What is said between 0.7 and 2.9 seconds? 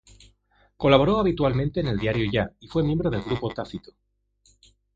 Colaboró habitualmente en el Diario Ya, y fue